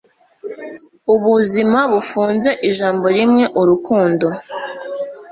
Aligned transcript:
ubuzima 1.13 1.79
bufunze 1.91 2.49
ijambo 2.69 3.05
rimwe 3.17 3.43
urukundo 3.61 4.27